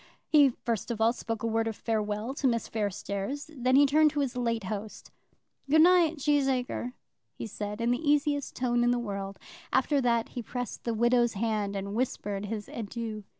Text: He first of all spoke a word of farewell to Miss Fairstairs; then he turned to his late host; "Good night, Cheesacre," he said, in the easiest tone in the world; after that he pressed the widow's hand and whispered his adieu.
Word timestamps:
He 0.27 0.49
first 0.49 0.89
of 0.89 0.99
all 0.99 1.13
spoke 1.13 1.43
a 1.43 1.47
word 1.47 1.67
of 1.67 1.75
farewell 1.75 2.33
to 2.33 2.47
Miss 2.47 2.67
Fairstairs; 2.67 3.51
then 3.55 3.75
he 3.75 3.85
turned 3.85 4.09
to 4.09 4.21
his 4.21 4.35
late 4.35 4.63
host; 4.63 5.11
"Good 5.69 5.83
night, 5.83 6.17
Cheesacre," 6.17 6.93
he 7.35 7.45
said, 7.45 7.79
in 7.79 7.91
the 7.91 7.99
easiest 8.01 8.55
tone 8.55 8.83
in 8.83 8.89
the 8.89 8.97
world; 8.97 9.37
after 9.71 10.01
that 10.01 10.29
he 10.29 10.41
pressed 10.41 10.85
the 10.85 10.95
widow's 10.95 11.33
hand 11.33 11.75
and 11.75 11.93
whispered 11.93 12.45
his 12.47 12.67
adieu. 12.67 13.25